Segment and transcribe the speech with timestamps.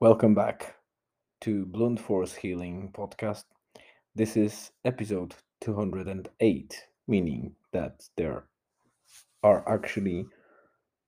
[0.00, 0.76] Welcome back
[1.40, 3.42] to Blunt Force Healing Podcast.
[4.14, 8.44] This is episode 208, meaning that there
[9.42, 10.26] are actually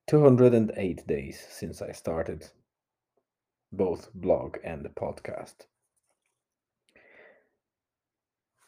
[0.09, 2.49] 208 days since I started
[3.71, 5.67] both blog and the podcast.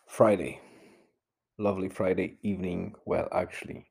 [0.06, 0.60] Friday,
[1.58, 2.94] lovely Friday evening.
[3.06, 3.90] Well, actually,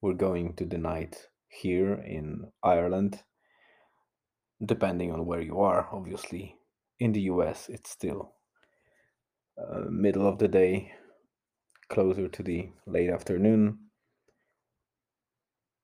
[0.00, 3.24] we're going to the night here in Ireland
[4.64, 6.56] depending on where you are, obviously.
[7.00, 8.34] In the US, it's still
[9.58, 10.92] uh, middle of the day,
[11.88, 13.78] closer to the late afternoon.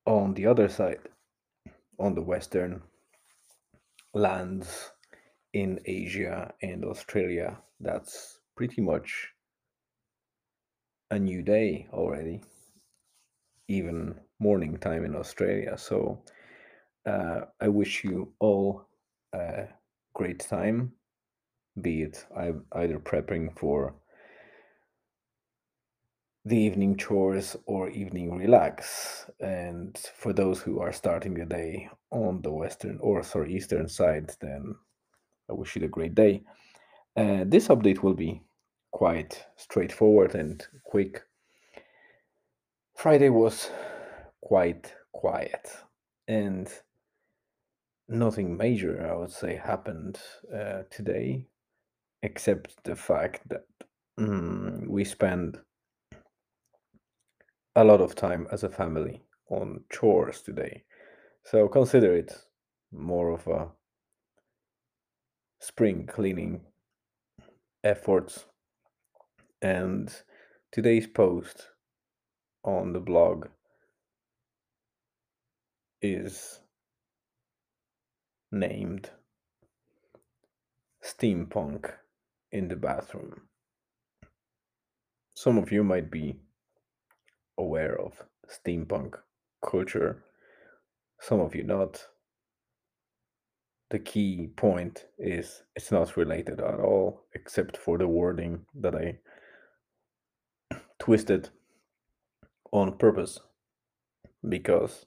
[0.06, 1.00] On the other side,
[1.98, 2.82] on the western
[4.14, 4.90] lands
[5.52, 9.28] in Asia and Australia, that's pretty much
[11.10, 12.42] a new day already,
[13.66, 15.76] even morning time in Australia.
[15.76, 16.22] So
[17.08, 18.86] uh, I wish you all
[19.32, 19.66] a
[20.14, 20.92] great time,
[21.80, 22.26] be it
[22.72, 23.94] either prepping for
[26.44, 29.30] the evening chores or evening relax.
[29.40, 34.30] And for those who are starting the day on the western or sorry eastern side,
[34.40, 34.74] then
[35.48, 36.42] I wish you a great day.
[37.16, 38.42] Uh, this update will be
[38.92, 41.22] quite straightforward and quick.
[42.96, 43.70] Friday was
[44.40, 45.68] quite quiet
[46.26, 46.68] and
[48.08, 50.18] nothing major, I would say, happened
[50.54, 51.46] uh, today,
[52.22, 53.66] except the fact that
[54.18, 55.58] mm, we spend
[57.76, 60.84] a lot of time as a family on chores today.
[61.44, 62.36] So consider it
[62.92, 63.68] more of a
[65.60, 66.62] spring cleaning
[67.84, 68.46] efforts.
[69.62, 70.12] And
[70.72, 71.68] today's post
[72.64, 73.46] on the blog
[76.02, 76.60] is
[78.50, 79.10] named
[81.02, 81.90] Steampunk
[82.50, 83.42] in the bathroom.
[85.34, 86.36] Some of you might be
[87.58, 89.14] aware of steampunk
[89.64, 90.24] culture,
[91.20, 92.04] some of you not.
[93.90, 99.18] The key point is it's not related at all, except for the wording that I
[100.98, 101.48] twisted
[102.72, 103.40] on purpose
[104.46, 105.06] because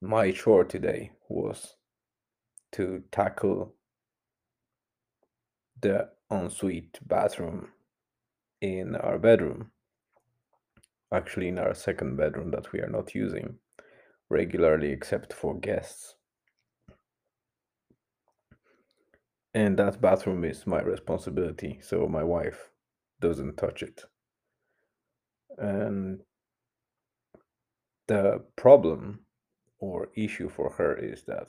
[0.00, 1.76] my chore today was
[2.72, 3.74] to tackle
[5.80, 7.68] the ensuite bathroom
[8.60, 9.70] in our bedroom.
[11.12, 13.56] Actually, in our second bedroom that we are not using
[14.28, 16.14] regularly except for guests.
[19.52, 22.70] And that bathroom is my responsibility, so my wife
[23.20, 24.04] doesn't touch it.
[25.58, 26.20] And
[28.06, 29.20] the problem
[29.80, 31.48] or issue for her is that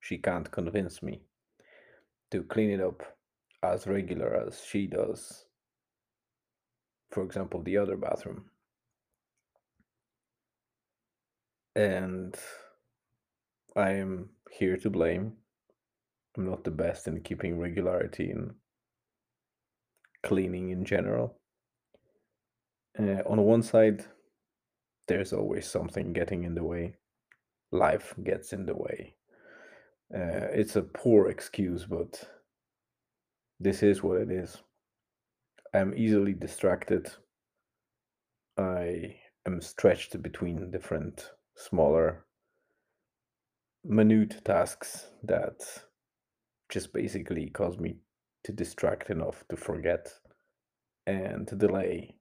[0.00, 1.22] she can't convince me
[2.30, 3.02] to clean it up
[3.62, 5.44] as regular as she does.
[7.10, 8.46] For example, the other bathroom.
[11.76, 12.34] And
[13.76, 15.34] I am here to blame.
[16.36, 18.54] I'm not the best in keeping regularity in
[20.22, 21.38] cleaning in general.
[22.98, 24.04] Uh, on one side,
[25.08, 26.96] there's always something getting in the way.
[27.70, 29.14] Life gets in the way.
[30.14, 32.28] Uh, it's a poor excuse, but
[33.58, 34.58] this is what it is.
[35.74, 37.10] I'm easily distracted.
[38.58, 42.26] I am stretched between different smaller,
[43.84, 45.62] minute tasks that
[46.68, 47.96] just basically cause me
[48.44, 50.12] to distract enough to forget
[51.06, 52.16] and to delay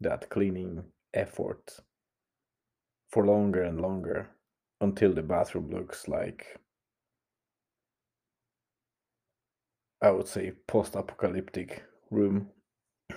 [0.00, 0.82] that cleaning
[1.14, 1.80] effort
[3.10, 4.30] for longer and longer
[4.80, 6.46] until the bathroom looks like
[10.02, 12.48] I would say post apocalyptic room.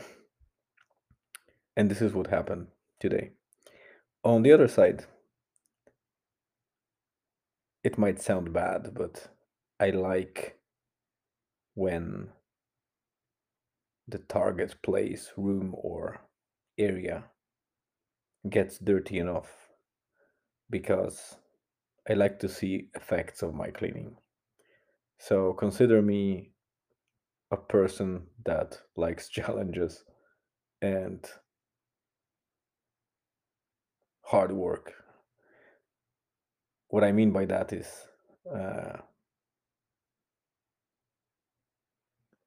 [1.75, 2.67] And this is what happened
[2.99, 3.31] today.
[4.23, 5.05] On the other side,
[7.83, 9.29] it might sound bad, but
[9.79, 10.59] I like
[11.73, 12.29] when
[14.07, 16.21] the target place, room, or
[16.77, 17.23] area
[18.49, 19.49] gets dirty enough
[20.69, 21.35] because
[22.09, 24.17] I like to see effects of my cleaning.
[25.17, 26.51] So consider me
[27.51, 30.03] a person that likes challenges
[30.81, 31.25] and
[34.23, 34.93] hard work.
[36.89, 37.87] What I mean by that is
[38.53, 38.97] uh,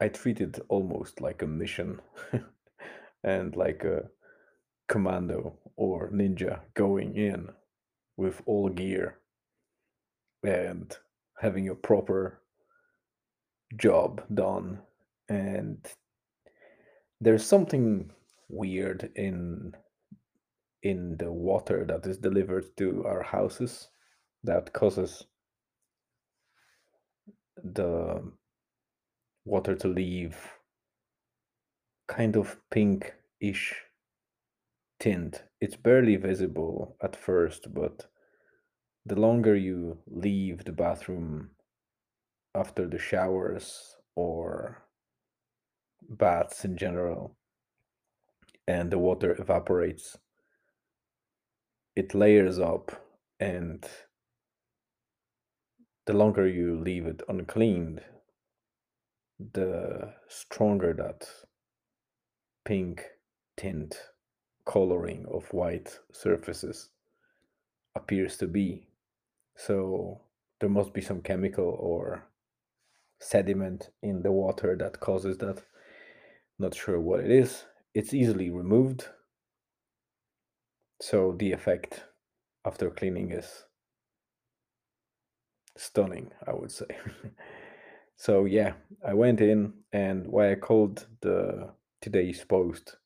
[0.01, 2.01] I treat it almost like a mission
[3.25, 4.09] and like a
[4.89, 7.49] commando or ninja going in
[8.17, 9.19] with all gear
[10.43, 10.97] and
[11.39, 12.41] having a proper
[13.77, 14.81] job done.
[15.29, 15.85] And
[17.21, 18.11] there's something
[18.49, 19.75] weird in
[20.83, 23.89] in the water that is delivered to our houses
[24.45, 25.25] that causes
[27.65, 28.23] the
[29.45, 30.37] water to leave
[32.07, 33.75] kind of pink-ish
[34.99, 35.43] tint.
[35.61, 38.07] It's barely visible at first, but
[39.05, 41.51] the longer you leave the bathroom
[42.55, 44.83] after the showers or
[46.09, 47.37] baths in general
[48.67, 50.17] and the water evaporates,
[51.95, 52.91] it layers up
[53.39, 53.87] and
[56.07, 58.01] the longer you leave it uncleaned,
[59.53, 61.29] the stronger that
[62.65, 63.05] pink
[63.57, 63.97] tint
[64.67, 66.91] coloring of white surfaces
[67.95, 68.89] appears to be.
[69.57, 70.21] So
[70.61, 72.27] there must be some chemical or
[73.21, 75.63] sediment in the water that causes that.
[76.59, 77.65] Not sure what it is.
[77.95, 79.09] It's easily removed.
[81.01, 82.05] So the effect
[82.65, 83.65] after cleaning is
[85.77, 86.87] stunning, I would say.
[88.17, 88.73] so yeah,
[89.07, 91.71] I went in and why I called the
[92.01, 92.97] today's post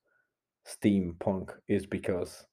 [0.66, 2.46] steampunk is because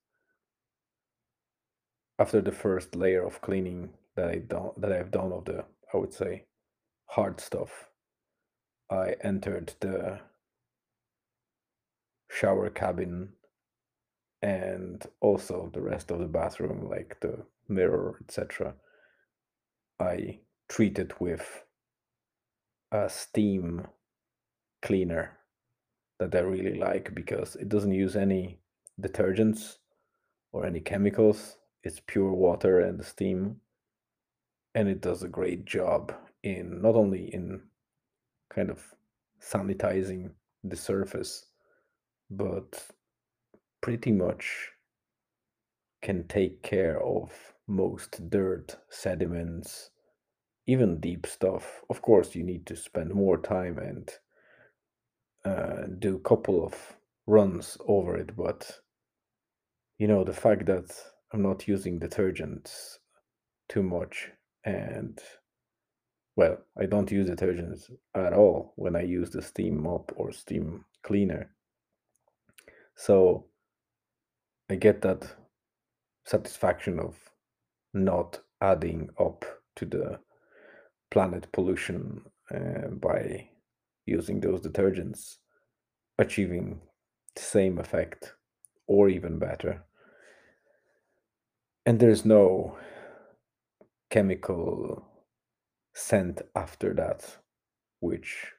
[2.20, 5.98] after the first layer of cleaning that I done that I've done of the I
[5.98, 6.46] would say
[7.06, 7.90] hard stuff,
[8.90, 10.20] I entered the
[12.30, 13.34] shower cabin
[14.42, 18.76] and also the rest of the bathroom like the mirror etc
[20.00, 20.40] I
[20.70, 21.64] treat it with
[22.92, 23.88] a steam
[24.82, 25.38] cleaner
[26.20, 28.60] that I really like because it doesn't use any
[29.02, 29.78] detergents
[30.52, 31.58] or any chemicals.
[31.84, 33.58] It's pure water and steam.
[34.76, 37.62] And it does a great job in not only in
[38.50, 38.84] kind of
[39.42, 40.32] sanitizing
[40.64, 41.46] the surface,
[42.30, 42.88] but
[43.82, 44.70] pretty much
[46.02, 47.32] can take care of
[47.68, 49.90] most dirt, sediments,
[50.68, 51.82] even deep stuff.
[51.90, 54.10] Of course, you need to spend more time and
[55.46, 56.76] uh, do a couple of
[57.26, 58.80] runs over it, but
[59.98, 60.96] you know, the fact that
[61.34, 62.98] I'm not using detergents
[63.70, 64.30] too much
[64.64, 65.20] and
[66.36, 70.86] well, I don't use detergents at all when I use the steam mop or steam
[71.04, 71.50] cleaner.
[72.96, 73.46] So
[74.70, 75.28] I get that
[76.26, 77.18] satisfaction of
[77.94, 79.46] not adding up
[79.78, 80.20] to the
[81.10, 82.22] planet pollution
[82.54, 83.50] uh, by
[84.08, 85.38] using those detergents,
[86.18, 86.82] achieving
[87.36, 88.34] the same effect
[88.88, 89.84] or even better.
[91.86, 92.78] And there's no
[94.10, 95.06] chemical
[95.94, 97.38] scent after that,
[98.00, 98.54] which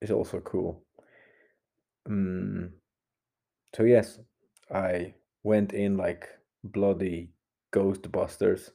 [0.00, 0.84] is also cool.
[2.08, 2.70] Mm,
[3.74, 4.18] so, yes,
[4.72, 6.28] I went in like
[6.64, 7.32] bloody
[7.72, 8.70] Ghostbusters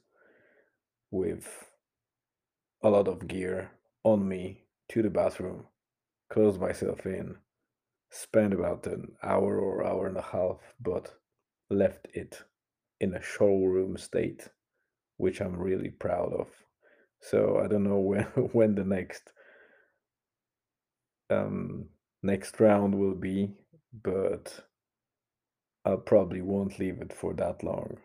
[1.12, 1.48] with
[2.84, 3.72] a lot of gear
[4.04, 5.66] on me to the bathroom,
[6.34, 7.36] closed myself in,
[8.10, 11.14] spent about an hour or hour and a half, but
[11.70, 12.42] left it
[13.00, 14.50] in a showroom state,
[15.18, 16.48] which I'm really proud of.
[17.22, 19.32] So I don't know when when the next
[21.30, 21.86] um
[22.24, 23.52] next round will be,
[24.04, 24.60] but
[25.86, 27.98] I probably won't leave it for that long.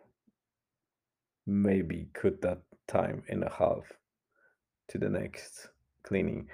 [1.47, 3.85] Maybe cut that time in a half
[4.88, 5.68] to the next
[6.02, 6.49] cleaning.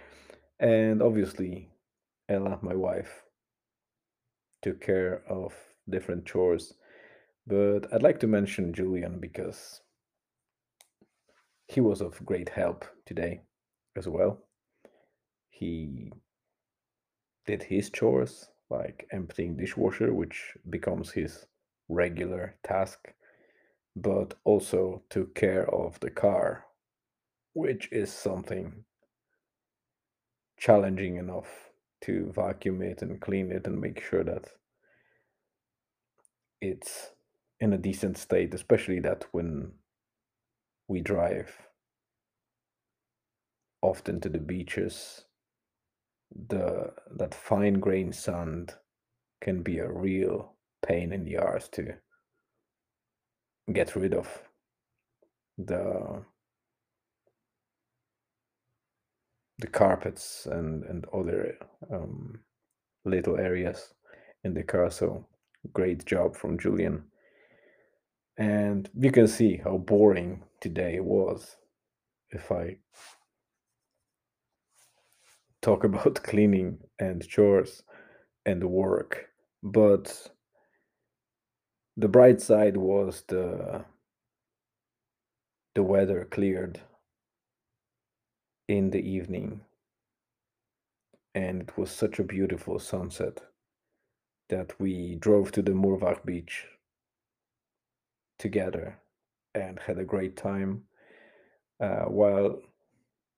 [0.58, 1.70] And obviously,
[2.28, 3.24] Ella, my wife,
[4.62, 5.54] took care of
[5.88, 6.74] different chores.
[7.46, 9.82] But I'd like to mention Julian because
[11.66, 13.42] he was of great help today
[13.96, 14.38] as well.
[15.50, 16.12] He
[17.46, 21.46] did his chores, like emptying dishwasher, which becomes his
[21.88, 23.12] regular task,
[23.94, 26.64] but also took care of the car,
[27.52, 28.84] which is something
[30.58, 31.70] challenging enough
[32.02, 34.44] to vacuum it and clean it and make sure that
[36.60, 37.10] it's
[37.60, 39.72] in a decent state, especially that when
[40.88, 41.56] we drive
[43.82, 45.24] often to the beaches,
[46.48, 48.74] the that fine grain sand
[49.40, 50.54] can be a real
[50.86, 51.94] pain in the arse to
[53.72, 54.42] get rid of
[55.58, 56.22] the
[59.58, 61.56] the carpets and and other
[61.92, 62.40] um,
[63.04, 63.94] little areas
[64.44, 64.90] in the car.
[64.90, 65.26] So
[65.72, 67.04] great job from Julian.
[68.38, 71.56] And you can see how boring today was.
[72.30, 72.78] if I
[75.62, 77.82] talk about cleaning and chores
[78.46, 79.26] and work.
[79.62, 80.30] But
[81.96, 83.84] the bright side was the
[85.74, 86.80] the weather cleared
[88.68, 89.60] in the evening
[91.34, 93.40] and it was such a beautiful sunset
[94.48, 96.66] that we drove to the Murvagh beach
[98.38, 98.98] together
[99.54, 100.84] and had a great time
[101.80, 102.60] uh, while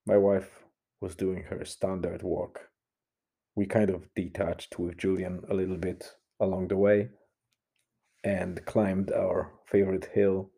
[0.05, 0.63] my wife
[1.01, 2.59] was doing her standard walk.
[3.55, 7.09] We kind of detached with Julian a little bit along the way
[8.23, 10.51] and climbed our favorite hill.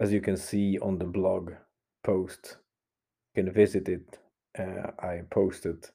[0.00, 1.52] As you can see on the blog
[2.04, 2.56] post,
[3.38, 4.18] can visit it.
[4.58, 5.86] Uh, I posted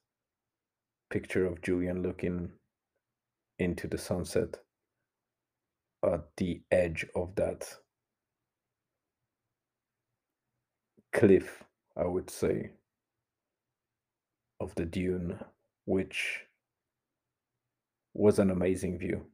[1.09, 2.49] picture of Julian looking
[3.59, 4.59] into the sunset
[6.05, 7.67] at the edge of that
[11.11, 11.65] cliff,
[11.97, 12.71] I would say,
[14.61, 15.37] of the dune,
[15.83, 16.45] which
[18.13, 19.25] was an amazing view,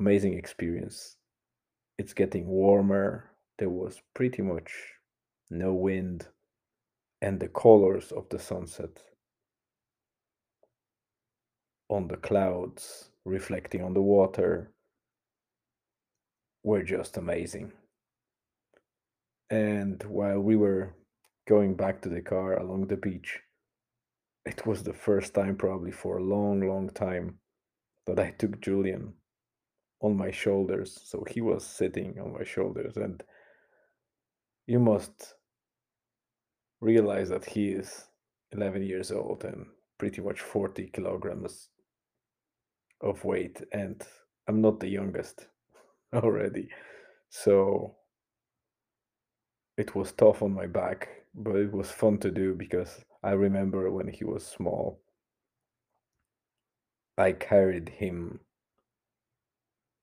[0.00, 1.16] amazing experience.
[1.96, 3.30] It's getting warmer.
[3.60, 4.72] There was pretty much
[5.48, 6.26] no wind,
[7.22, 9.00] and the colors of the sunset
[11.88, 14.72] on the clouds reflecting on the water
[16.64, 17.72] were just amazing.
[19.50, 20.94] And while we were
[21.46, 23.38] going back to the car along the beach,
[24.44, 27.38] it was the first time, probably for a long, long time,
[28.06, 29.12] that I took Julian
[30.00, 31.00] on my shoulders.
[31.04, 33.22] So he was sitting on my shoulders, and
[34.66, 35.34] you must
[36.82, 38.08] realize that he is
[38.50, 39.66] 11 years old and
[39.98, 41.68] pretty much 40 kilograms
[43.00, 44.02] of weight, and
[44.48, 45.46] I'm not the youngest
[46.12, 46.68] already.
[47.30, 47.94] So
[49.78, 53.90] it was tough on my back, but it was fun to do because I remember
[53.92, 55.00] when he was small,
[57.16, 58.40] I carried him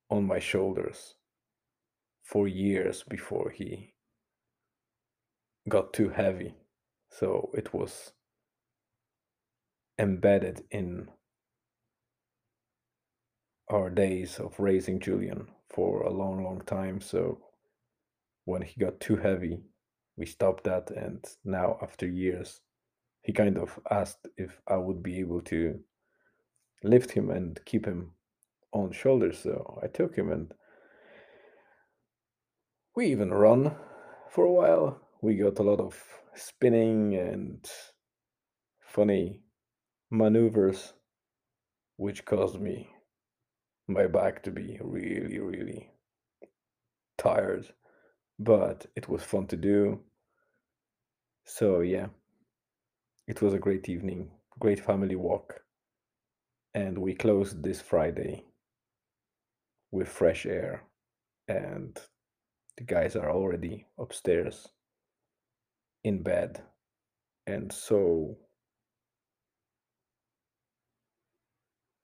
[0.09, 1.15] on my shoulders
[2.23, 3.93] for years before he
[5.67, 6.55] got too heavy.
[7.09, 8.13] So it was
[9.97, 11.09] embedded in
[13.69, 17.01] our days of raising Julian for a long, long time.
[17.01, 17.39] So
[18.45, 19.61] when he got too heavy,
[20.17, 20.89] we stopped that.
[20.91, 22.61] And now, after years,
[23.21, 25.79] he kind of asked if I would be able to
[26.83, 28.11] lift him and keep him
[28.71, 29.39] on shoulders.
[29.39, 30.53] So I took him and
[32.95, 33.75] we even run
[34.29, 35.01] for a while.
[35.21, 36.01] We got a lot of
[36.33, 37.69] spinning and
[38.79, 39.41] funny
[40.09, 40.93] maneuvers,
[41.97, 42.89] which caused me
[43.89, 45.91] my back to be really, really
[47.17, 47.67] tired,
[48.39, 49.99] but it was fun to do.
[51.43, 52.07] So, yeah,
[53.27, 55.59] it was a great evening, great family walk.
[56.73, 58.45] And we closed this Friday
[59.91, 60.83] with fresh air,
[61.49, 61.99] and
[62.77, 64.69] the guys are already upstairs
[66.03, 66.61] in bed.
[67.47, 68.37] And so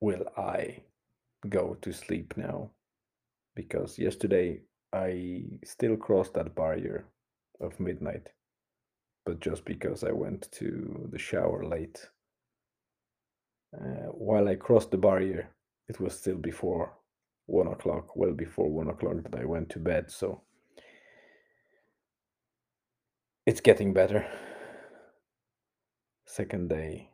[0.00, 0.82] will I
[1.48, 2.70] go to sleep now
[3.54, 4.60] because yesterday
[4.92, 7.06] I still crossed that barrier
[7.60, 8.28] of midnight,
[9.24, 12.08] but just because I went to the shower late.
[13.74, 15.50] Uh, while I crossed the barrier,
[15.88, 16.92] it was still before
[17.46, 20.42] one o'clock, well before one o'clock that I went to bed, so
[23.46, 24.26] it's getting better.
[26.26, 27.08] Second day,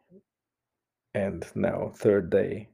[1.14, 2.70] and now third day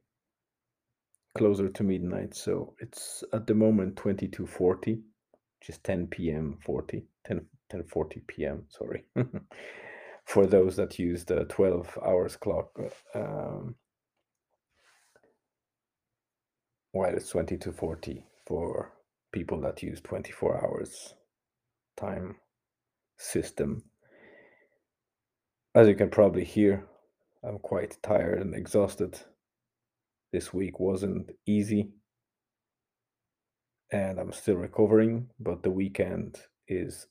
[1.36, 2.34] closer to midnight.
[2.34, 6.58] So it's at the moment 2240, which is 10 p.m.
[6.64, 8.64] 40, 10, 10 40 p.m.
[8.68, 9.04] Sorry.
[10.24, 12.70] For those that use the 12 hours clock,
[13.14, 13.74] um,
[16.92, 18.92] while it's 2240 for
[19.32, 21.14] people that use 24 hours
[21.96, 22.36] time
[23.18, 23.82] system.
[25.74, 26.86] As you can probably hear,
[27.44, 29.18] I'm quite tired and exhausted
[30.32, 31.90] this week wasn't easy
[33.90, 37.06] and I'm still recovering, but the weekend is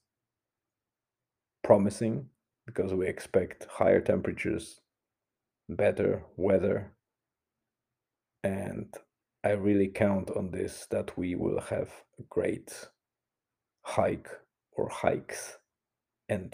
[1.64, 2.28] promising
[2.66, 4.82] because we expect higher temperatures,
[5.68, 6.94] better weather,
[8.44, 8.94] and
[9.44, 12.90] I really count on this that we will have a great
[13.82, 14.30] hike
[14.74, 15.57] or hikes
[16.30, 16.54] and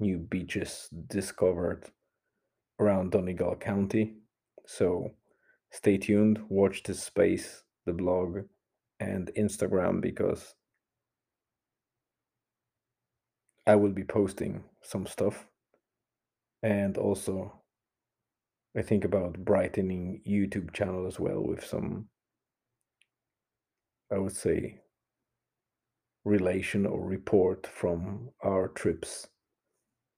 [0.00, 1.90] new beaches discovered
[2.80, 4.16] around Donegal County.
[4.66, 5.12] So
[5.70, 8.40] stay tuned, watch this space, the blog,
[9.00, 10.54] and Instagram because
[13.66, 15.48] I will be posting some stuff
[16.62, 17.60] And also,
[18.76, 22.08] I think about brightening YouTube channel as well with some,
[24.12, 24.82] I would say,
[26.24, 29.28] relation or report from our trips.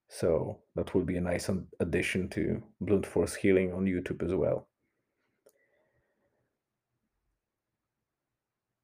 [0.09, 4.67] So that will be a nice addition to Blunt Force Healing on YouTube as well.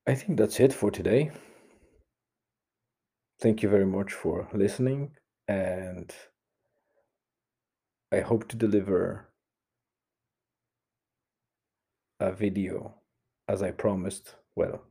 [0.07, 1.31] I think that's it for today.
[3.41, 5.11] Thank you very much for listening,
[5.47, 6.11] and
[8.11, 9.29] I hope to deliver
[12.19, 12.95] a video
[13.47, 14.35] as I promised.
[14.55, 14.81] Well,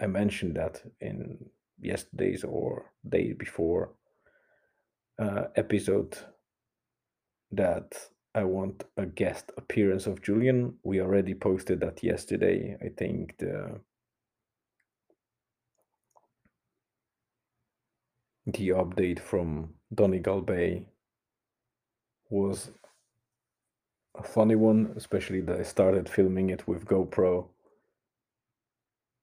[0.00, 1.38] I mentioned that in
[1.80, 3.90] yesterday's or day before
[5.18, 6.16] uh, episode
[7.52, 7.94] that
[8.34, 10.74] I want a guest appearance of Julian.
[10.82, 12.76] We already posted that yesterday.
[12.80, 13.80] I think the
[18.46, 20.86] the update from Donegal Bay
[22.30, 22.70] was
[24.16, 27.48] a funny one, especially that I started filming it with GoPro.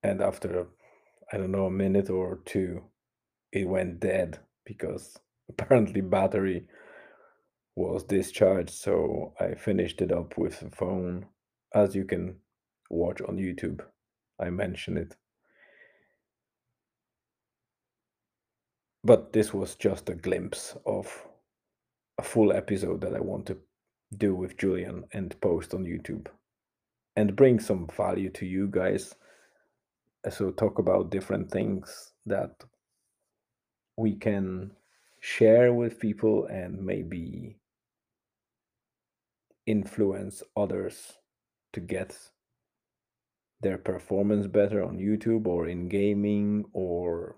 [0.05, 0.67] And after,
[1.33, 2.83] I don't know, a minute or two,
[3.51, 5.17] it went dead because
[5.49, 6.67] apparently battery
[7.75, 8.69] was discharged.
[8.69, 11.25] So I finished it up with the phone,
[11.73, 12.35] as you can
[12.91, 13.81] watch on YouTube.
[14.39, 15.15] I mention it.
[19.03, 21.25] But this was just a glimpse of
[22.19, 23.57] a full episode that I want to
[24.15, 26.27] do with Julian and post on YouTube
[27.15, 29.15] and bring some value to you guys.
[30.29, 32.63] So, talk about different things that
[33.97, 34.71] we can
[35.19, 37.57] share with people and maybe
[39.65, 41.13] influence others
[41.73, 42.17] to get
[43.61, 47.35] their performance better on YouTube or in gaming or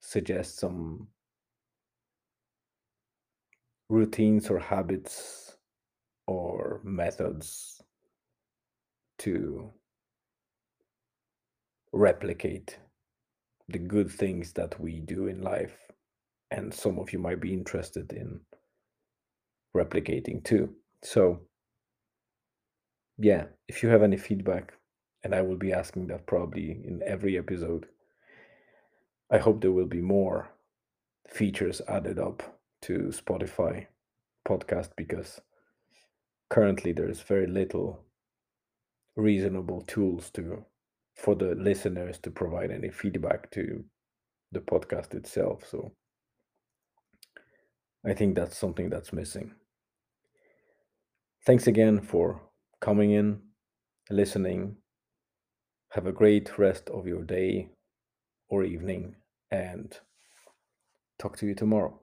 [0.00, 1.08] suggest some
[3.88, 5.56] routines or habits
[6.26, 7.82] or methods
[9.18, 9.70] to
[11.92, 12.78] replicate
[13.68, 15.76] the good things that we do in life.
[16.50, 18.40] And some of you might be interested in
[19.76, 20.74] replicating too.
[21.02, 21.40] So,
[23.18, 24.74] yeah, if you have any feedback,
[25.22, 27.86] and I will be asking that probably in every episode,
[29.30, 30.50] I hope there will be more
[31.28, 32.42] features added up
[32.82, 33.86] to Spotify
[34.48, 35.40] podcast because
[36.48, 38.00] currently there's very little
[39.14, 40.64] reasonable tools to
[41.20, 43.84] for the listeners to provide any feedback to
[44.52, 45.92] the podcast itself so.
[48.04, 49.52] I think that's something that's missing.
[51.44, 52.40] Thanks again for
[52.80, 53.40] coming in
[54.08, 54.76] listening.
[55.90, 57.68] Have a great rest of your day
[58.48, 59.16] or evening
[59.50, 59.94] and
[61.18, 62.00] talk to you tomorrow.